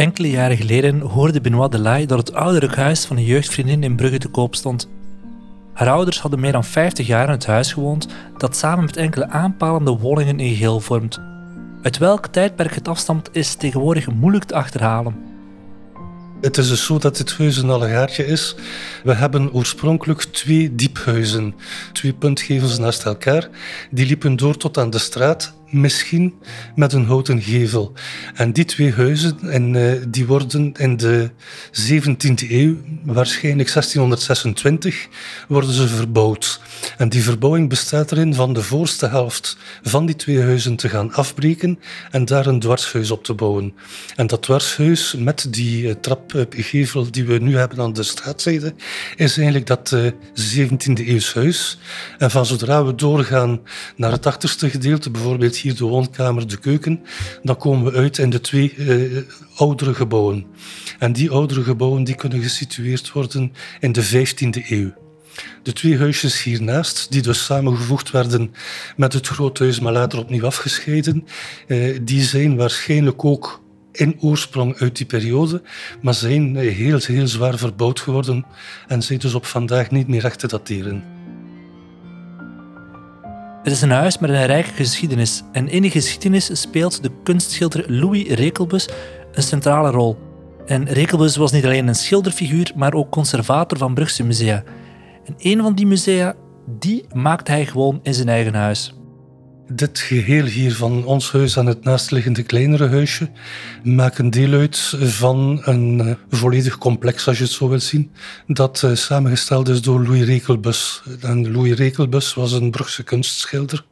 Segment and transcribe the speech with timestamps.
[0.00, 4.18] Enkele jaren geleden hoorde Benoit Delay dat het ouderlijk huis van een jeugdvriendin in Brugge
[4.18, 4.88] te koop stond.
[5.72, 8.06] Haar ouders hadden meer dan 50 jaar in het huis gewoond
[8.38, 11.18] dat samen met enkele aanpalende woningen een geheel vormt.
[11.82, 15.14] Uit welk tijdperk het afstamt is tegenwoordig moeilijk te achterhalen.
[16.40, 18.54] Het is dus zo dat dit huis een allegaartje is.
[19.04, 21.54] We hebben oorspronkelijk twee diephuizen,
[21.92, 23.48] twee puntgevels naast elkaar.
[23.90, 26.34] Die liepen door tot aan de straat misschien
[26.74, 27.92] met een houten gevel.
[28.34, 31.30] En die twee huizen en, uh, die worden in de
[31.72, 35.08] 17e eeuw, waarschijnlijk 1626,
[35.48, 36.60] worden ze verbouwd.
[36.98, 41.12] En die verbouwing bestaat erin van de voorste helft van die twee huizen te gaan
[41.12, 41.78] afbreken
[42.10, 43.74] en daar een dwarshuis op te bouwen.
[44.16, 48.74] En dat dwarshuis met die uh, trapgevel die we nu hebben aan de straatzijde,
[49.16, 50.10] is eigenlijk dat uh,
[50.56, 51.78] 17e eeuws huis.
[52.18, 53.60] En van zodra we doorgaan
[53.96, 57.00] naar het achterste gedeelte, bijvoorbeeld hier de woonkamer, de keuken,
[57.42, 59.22] dan komen we uit in de twee uh,
[59.56, 60.46] oudere gebouwen.
[60.98, 64.92] En die oudere gebouwen die kunnen gesitueerd worden in de 15e eeuw.
[65.62, 68.54] De twee huisjes hiernaast, die dus samengevoegd werden
[68.96, 71.24] met het groothuis, maar later opnieuw afgescheiden,
[71.66, 73.60] uh, die zijn waarschijnlijk ook
[73.92, 75.62] in oorsprong uit die periode,
[76.00, 78.46] maar zijn heel, heel zwaar verbouwd geworden
[78.88, 81.19] en zijn dus op vandaag niet meer echt te dateren.
[83.62, 87.92] Het is een huis met een rijke geschiedenis en in die geschiedenis speelt de kunstschilder
[87.92, 88.88] Louis Rekelbus
[89.32, 90.18] een centrale rol.
[90.66, 94.62] En Rekelbus was niet alleen een schilderfiguur, maar ook conservator van Brugse musea.
[95.24, 96.34] En een van die musea,
[96.66, 98.99] die maakt hij gewoon in zijn eigen huis.
[99.72, 103.30] Dit geheel hier van ons huis en het naastliggende kleinere huisje
[103.82, 108.10] maken deel uit van een eh, volledig complex, als je het zo wilt zien,
[108.46, 111.02] dat uh, samengesteld is door Louis Rekelbus.
[111.22, 113.84] Louis Rekelbus was een Brugse kunstschilder,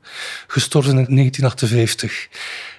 [0.47, 2.29] gestorven in 1958.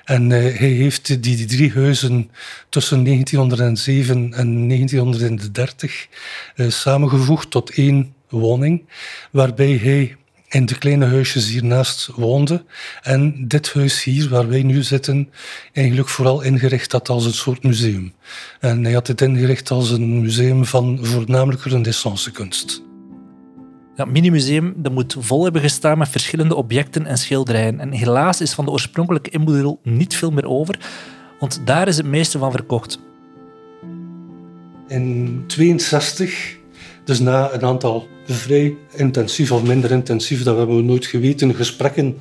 [0.03, 2.31] En uh, hij heeft die, drie huizen
[2.70, 6.08] tussen 1907 en 1930
[6.55, 8.89] samengevoegd tot één woning,
[9.32, 10.17] waarbij hij
[10.49, 12.64] in de kleine huisjes hiernaast woonde.
[13.02, 15.30] En dit huis hier, waar wij nu zitten,
[15.73, 18.14] eigenlijk vooral ingericht had als een soort museum.
[18.59, 22.82] En hij had het ingericht als een museum van voornamelijk renaissance kunst.
[23.95, 27.80] Dat mini-museum dat moet vol hebben gestaan met verschillende objecten en schilderijen.
[27.80, 30.80] En helaas is van de oorspronkelijke inboedel niet veel meer over,
[31.39, 32.99] want daar is het meeste van verkocht.
[34.88, 36.58] In 62
[37.04, 42.15] dus na een aantal vrij intensief of minder intensief, dat hebben we nooit geweten, gesprekken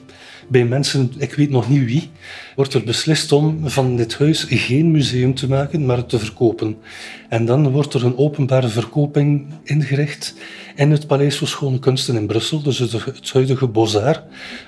[0.49, 2.11] bij mensen, ik weet nog niet wie,
[2.57, 6.77] wordt er beslist om van dit huis geen museum te maken, maar te verkopen.
[7.29, 10.35] En dan wordt er een openbare verkoping ingericht
[10.77, 14.23] in het Paleis voor Schone Kunsten in Brussel, dus het, het huidige Bozar,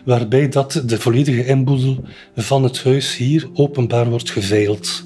[0.04, 2.04] waarbij dat de volledige inboedel
[2.36, 5.04] van het huis hier openbaar wordt geveild.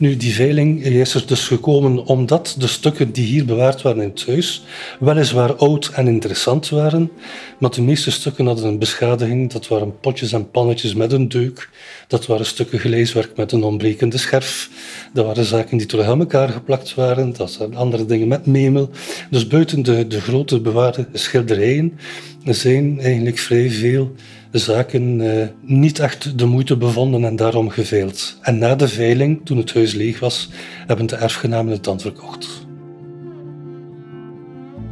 [0.00, 4.08] Nu, die veiling is er dus gekomen omdat de stukken die hier bewaard waren in
[4.08, 4.62] het huis
[5.00, 7.10] weliswaar oud en interessant waren,
[7.58, 9.52] maar de meeste stukken hadden een beschadiging.
[9.52, 11.68] Dat waren potjes en pannetjes met een deuk,
[12.08, 14.70] dat waren stukken geleeswerk met een ontbrekende scherf,
[15.12, 18.90] dat waren zaken die terug aan elkaar geplakt waren, dat zijn andere dingen met memel.
[19.30, 21.98] Dus buiten de, de grote bewaarde schilderijen
[22.44, 24.14] zijn eigenlijk vrij veel
[24.50, 28.38] zaken uh, niet echt de moeite bevonden en daarom geveild.
[28.42, 30.50] En na de veiling, toen het huis leeg was,
[30.86, 32.66] hebben de erfgenamen het dan verkocht.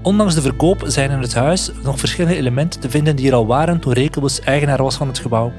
[0.02, 3.46] Ondanks de verkoop zijn in het huis nog verschillende elementen te vinden die er al
[3.46, 5.52] waren toen Rekelbus eigenaar was van het gebouw.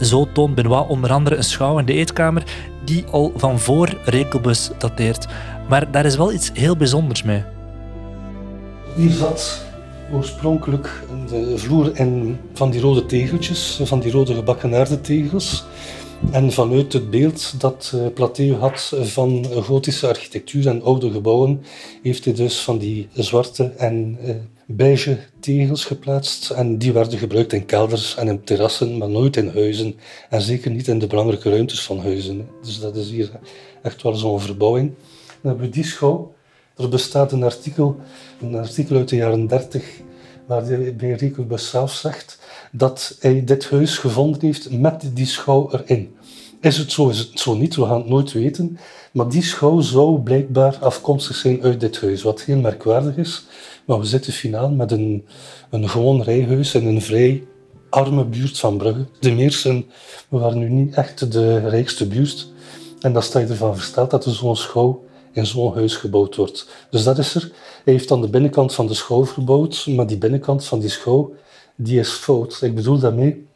[0.00, 2.42] Zo toont Benoit onder andere een schouw in de eetkamer
[2.84, 5.26] die al van voor Rekelbus dateert.
[5.68, 7.42] Maar daar is wel iets heel bijzonders mee.
[8.96, 9.69] Hier zat
[10.12, 15.64] oorspronkelijk de vloer in van die rode tegeltjes, van die rode gebakken tegels.
[16.30, 21.62] En vanuit het beeld dat uh, Plateau had van gotische architectuur en oude gebouwen,
[22.02, 24.34] heeft hij dus van die zwarte en uh,
[24.66, 26.50] beige tegels geplaatst.
[26.50, 29.94] En die werden gebruikt in kelders en in terrassen, maar nooit in huizen.
[30.30, 32.48] En zeker niet in de belangrijke ruimtes van huizen.
[32.62, 33.30] Dus dat is hier
[33.82, 34.92] echt wel zo'n verbouwing.
[35.26, 36.34] Dan hebben we die schouw.
[36.80, 37.96] Er bestaat een artikel,
[38.40, 40.00] een artikel uit de jaren 30
[40.46, 42.38] waarbij Ricobus zelf zegt
[42.72, 46.14] dat hij dit huis gevonden heeft met die schouw erin.
[46.60, 48.78] Is het zo, is het zo niet, we gaan het nooit weten.
[49.12, 53.46] Maar die schouw zou blijkbaar afkomstig zijn uit dit huis, wat heel merkwaardig is.
[53.84, 55.26] Maar we zitten finaal met een,
[55.70, 57.44] een gewoon rijhuis in een vrij
[57.90, 59.06] arme buurt van Brugge.
[59.20, 59.86] De Meersen,
[60.28, 62.52] waren nu niet echt de rijkste buurt.
[63.00, 66.68] En dat sta je ervan versteld dat er zo'n schouw in zo'n huis gebouwd wordt.
[66.90, 67.50] Dus dat is er.
[67.84, 71.32] Hij heeft dan de binnenkant van de schouw verbouwd, maar die binnenkant van die schouw,
[71.76, 72.58] die is fout.
[72.62, 73.46] Ik bedoel daarmee,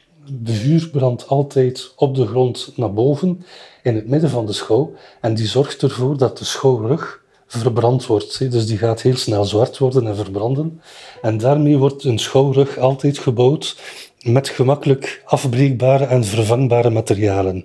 [0.43, 3.45] de vuur brandt altijd op de grond naar boven,
[3.83, 4.93] in het midden van de schouw.
[5.21, 8.51] En die zorgt ervoor dat de schouwrug verbrand wordt.
[8.51, 10.81] Dus die gaat heel snel zwart worden en verbranden.
[11.23, 13.77] En daarmee wordt een schouwrug altijd gebouwd
[14.23, 17.65] met gemakkelijk afbreekbare en vervangbare materialen.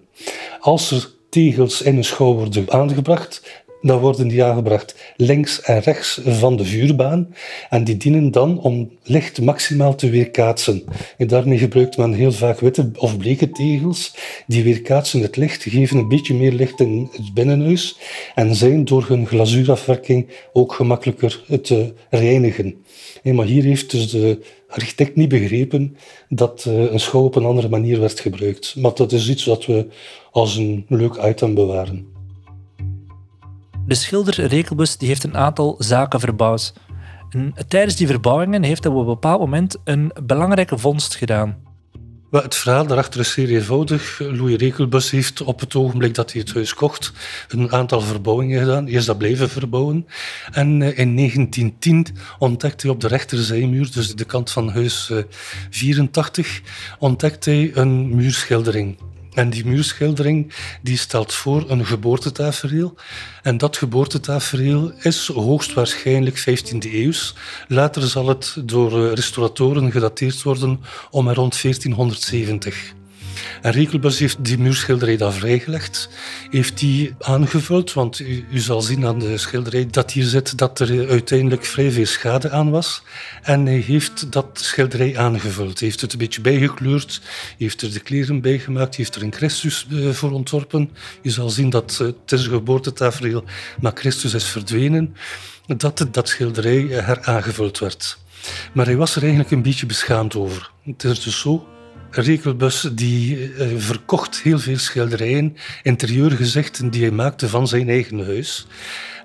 [0.59, 6.21] Als er tegels in een schouw worden aangebracht, dan worden die aangebracht links en rechts
[6.25, 7.33] van de vuurbaan.
[7.69, 10.83] En die dienen dan om licht maximaal te weerkaatsen.
[11.17, 14.15] En daarmee gebruikt men heel vaak witte of bleke tegels.
[14.47, 17.97] Die weerkaatsen het licht, geven een beetje meer licht in het binnenhuis.
[18.35, 22.75] En zijn door hun glazuurafwerking ook gemakkelijker te reinigen.
[23.23, 25.97] Maar hier heeft dus de architect niet begrepen
[26.29, 28.75] dat eh, een schouw op een andere manier werd gebruikt.
[28.75, 29.87] Maar dat is iets wat we
[30.31, 32.18] als een leuk item bewaren.
[33.89, 36.73] De schilder Rekelbus die heeft een aantal zaken verbouwd.
[37.29, 41.57] En tijdens die verbouwingen heeft hij op een bepaald moment een belangrijke vondst gedaan.
[42.31, 44.19] Het verhaal daarachter is zeer eenvoudig.
[44.19, 47.13] Louis Rekelbus heeft op het ogenblik dat hij het huis kocht
[47.47, 48.87] een aantal verbouwingen gedaan.
[48.87, 50.07] Eerst dat blijven verbouwen.
[50.51, 52.05] En eh, in 1910
[52.39, 55.11] ontdekte hij op de rechterzijmuur, dus de kant van huis
[55.69, 56.63] 84, eh,
[56.99, 58.97] ontdekte hij een muurschildering.
[59.39, 62.95] En die muurschildering die stelt voor een geboortetafereel.
[63.41, 67.35] En dat geboortetafereel is hoogstwaarschijnlijk 15e eeuws.
[67.67, 72.98] Later zal het door eh, restauratoren gedateerd worden om rond 1470.
[73.61, 76.09] En Rekelbus heeft die muurschilderij dan vrijgelegd,
[76.49, 80.79] heeft die aangevuld, want u, u, zal zien aan de schilderij dat hier zit dat
[80.79, 83.03] er uiteindelijk vrij veel schade aan was.
[83.43, 87.21] En hij heeft dat schilderij aangevuld, heeft het een beetje bijgekleurd,
[87.57, 90.89] heeft er de kleren bij gemaakt, heeft er een Christus eh, voor ontworpen.
[91.21, 93.43] Je zal zien dat het is een geboortetafereel,
[93.81, 95.15] maar Christus is verdwenen,
[95.77, 98.17] dat dat schilderij heraangevuld werd.
[98.73, 100.71] Maar hij was er eigenlijk een beetje beschaamd over.
[100.83, 101.67] Het is dus zo
[102.11, 108.67] Rekelbus die uh, verkocht heel veel schilderijen, interieurgezichten die hij maakte van zijn eigen huis.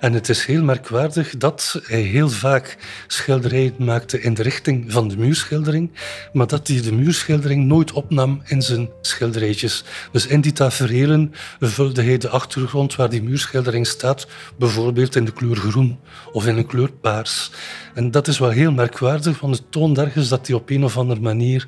[0.05, 5.07] En het is heel merkwaardig dat hij heel vaak schilderijen maakte in de richting van
[5.07, 5.91] de muurschildering,
[6.33, 9.83] maar dat hij de muurschildering nooit opnam in zijn schilderijtjes.
[10.11, 15.33] Dus in die taferelen vulde hij de achtergrond waar die muurschildering staat, bijvoorbeeld in de
[15.33, 15.99] kleur groen
[16.31, 17.51] of in een kleur paars.
[17.93, 20.97] En dat is wel heel merkwaardig, want het toont ergens dat hij op een of
[20.97, 21.67] andere manier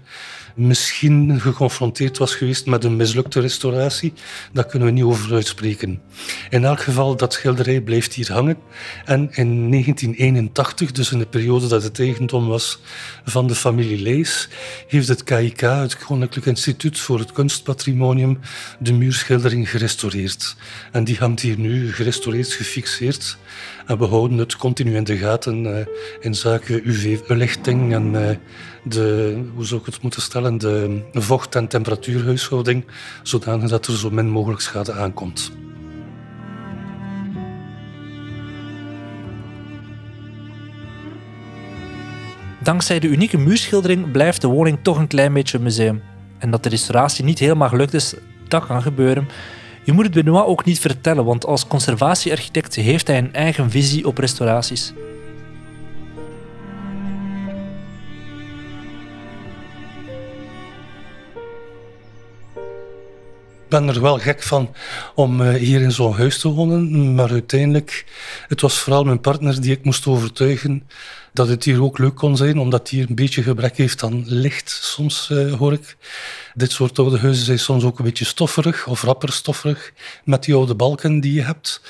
[0.55, 4.13] misschien geconfronteerd was geweest met een mislukte restauratie.
[4.53, 6.01] Daar kunnen we niet over uitspreken.
[6.49, 8.57] In elk geval, dat schilderij blijft hier hangen.
[9.05, 12.79] En in 1981, dus in de periode dat het eigendom was
[13.25, 14.49] van de familie Lees,
[14.87, 18.39] heeft het KIK, het Koninklijk Instituut voor het Kunstpatrimonium,
[18.79, 20.55] de muurschildering gerestaureerd.
[20.91, 23.37] En die hangt hier nu gerestaureerd, gefixeerd.
[23.85, 25.77] En we houden het continu in de gaten uh,
[26.19, 28.29] in zaken UV-belichting en uh,
[28.83, 32.85] de, hoe zou ik het moeten stellen, de vocht- en temperatuurhuishouding,
[33.23, 35.51] zodanig dat er zo min mogelijk schade aankomt.
[42.67, 46.01] Dankzij de unieke muurschildering blijft de woning toch een klein beetje museum.
[46.37, 48.13] En dat de restauratie niet helemaal gelukt is,
[48.47, 49.27] dat kan gebeuren.
[49.83, 54.07] Je moet het Benoit ook niet vertellen, want als conservatiearchitect heeft hij een eigen visie
[54.07, 54.93] op restauraties.
[63.69, 64.73] Ben er wel gek van
[65.15, 68.05] om eh, hier in zo'n huis te wonen, maar uiteindelijk,
[68.47, 70.83] het was vooral mijn partner die ik moest overtuigen
[71.33, 74.69] dat het hier ook leuk kon zijn, omdat hier een beetje gebrek heeft aan licht,
[74.69, 75.97] soms uh, hoor ik.
[76.53, 79.93] Dit soort oude huizen zijn soms ook een beetje stofferig of rapper stofferig,
[80.23, 81.81] met die oude balken die je hebt.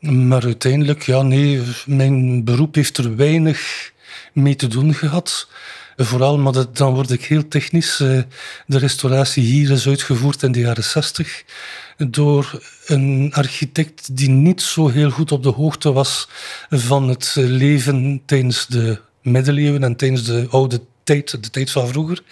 [0.00, 3.92] Maar uiteindelijk, ja nee, mijn beroep heeft er weinig
[4.32, 5.48] mee te doen gehad.
[5.96, 8.00] Vooral, maar dan word ik heel technisch.
[8.00, 8.22] Eh,
[8.66, 11.44] de restauratie hier is uitgevoerd in de jaren 60
[11.96, 16.28] door een architect die niet zo heel goed op de hoogte was
[16.70, 22.22] van het leven tijdens de middeleeuwen en tijdens de oude tijd, de tijd van vroeger.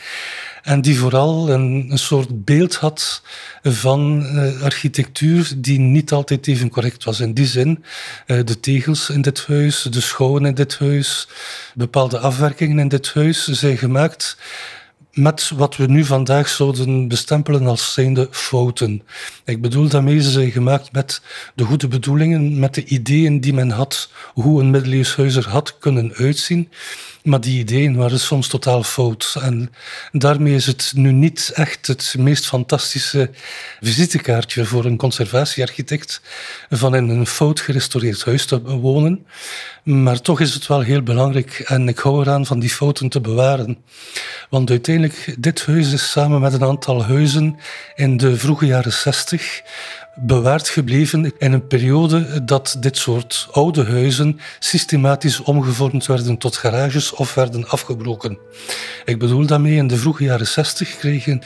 [0.64, 3.22] En die vooral een, een soort beeld had
[3.62, 7.20] van uh, architectuur die niet altijd even correct was.
[7.20, 7.84] In die zin,
[8.26, 11.28] uh, de tegels in dit huis, de schouwen in dit huis,
[11.74, 14.36] bepaalde afwerkingen in dit huis zijn gemaakt
[15.12, 19.02] met wat we nu vandaag zouden bestempelen als zijnde fouten.
[19.44, 21.20] Ik bedoel daarmee, ze zijn gemaakt met
[21.54, 25.78] de goede bedoelingen, met de ideeën die men had, hoe een middeleeuws huis er had
[25.78, 26.68] kunnen uitzien.
[27.24, 29.36] Maar die ideeën waren soms totaal fout.
[29.40, 29.70] En
[30.12, 33.30] daarmee is het nu niet echt het meest fantastische
[33.80, 36.20] visitekaartje voor een conservatiearchitect
[36.70, 39.26] van in een fout gerestaureerd huis te wonen.
[39.82, 43.20] Maar toch is het wel heel belangrijk en ik hou eraan van die fouten te
[43.20, 43.78] bewaren.
[44.50, 47.58] Want uiteindelijk dit huis is samen met een aantal huizen
[47.94, 49.62] in de vroege jaren 60
[50.14, 57.12] bewaard gebleven in een periode dat dit soort oude huizen systematisch omgevormd werden tot garages
[57.12, 58.38] of werden afgebroken.
[59.04, 61.42] Ik bedoel daarmee, in de vroege jaren 60 kregen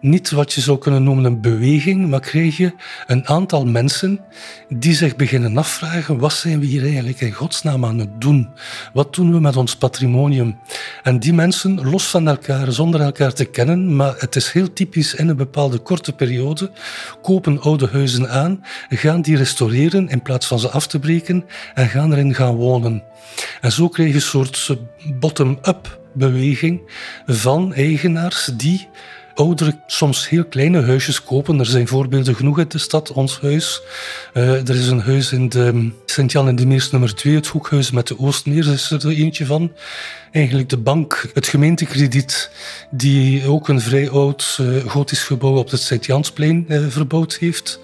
[0.00, 2.72] niet wat je zou kunnen noemen een beweging, maar kreeg je
[3.06, 4.20] een aantal mensen
[4.68, 8.48] die zich beginnen afvragen: wat zijn we hier eigenlijk in godsnaam aan het doen?
[8.92, 10.58] Wat doen we met ons patrimonium?
[11.02, 15.14] En die mensen, los van elkaar, zonder elkaar te kennen, maar het is heel typisch
[15.14, 16.70] in een bepaalde korte periode,
[17.22, 21.88] kopen oude huizen aan, gaan die restaureren in plaats van ze af te breken en
[21.88, 23.02] gaan erin gaan wonen.
[23.60, 24.76] En zo kreeg je een soort
[25.20, 26.80] bottom-up beweging
[27.26, 28.88] van eigenaars die
[29.40, 31.58] oudere, soms heel kleine huisjes kopen.
[31.58, 33.82] Er zijn voorbeelden genoeg in de stad, ons huis.
[34.34, 37.90] Uh, er is een huis in de Sint-Jan in de Meers nummer 2, het hoekhuis
[37.90, 39.72] met de Oostmeer, is er eentje van.
[40.32, 42.50] Eigenlijk de bank, het gemeentekrediet,
[42.90, 47.80] die ook een vrij oud uh, gotisch gebouw op het Sint-Jansplein uh, verbouwd heeft.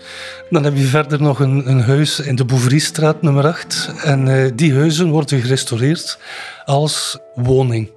[0.50, 3.90] Dan heb je verder nog een, een huis in de Bouveriestraat nummer 8.
[4.04, 6.18] En die huizen worden gerestaureerd
[6.64, 7.95] als woning.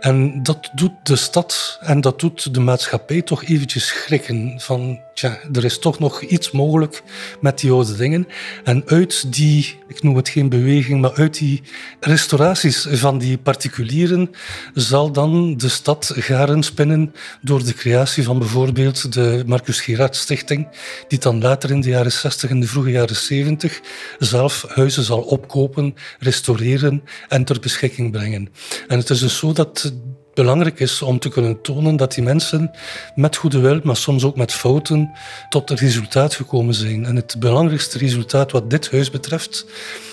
[0.00, 4.60] En dat doet de stad en dat doet de maatschappij toch eventjes schrikken.
[4.60, 7.02] Van, tja, er is toch nog iets mogelijk
[7.40, 8.26] met die oude dingen.
[8.64, 11.62] En uit die, ik noem het geen beweging, maar uit die
[12.00, 14.30] restauraties van die particulieren
[14.74, 20.68] zal dan de stad garen spinnen door de creatie van bijvoorbeeld de Marcus Gerard Stichting,
[21.08, 23.80] die dan later in de jaren 60 en de vroege jaren 70
[24.18, 28.48] zelf huizen zal opkopen, restaureren en ter beschikking brengen.
[28.88, 29.92] En het is dus zo dat
[30.36, 32.70] belangrijk is om te kunnen tonen dat die mensen
[33.14, 35.10] met goede wil, maar soms ook met fouten,
[35.48, 37.04] tot het resultaat gekomen zijn.
[37.04, 39.66] En het belangrijkste resultaat wat dit huis betreft,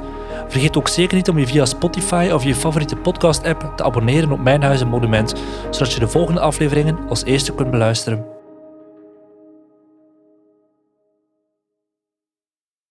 [0.47, 4.39] Vergeet ook zeker niet om je via Spotify of je favoriete podcast-app te abonneren op
[4.39, 5.35] Mijn Huis en Monument,
[5.69, 8.34] zodat je de volgende afleveringen als eerste kunt beluisteren.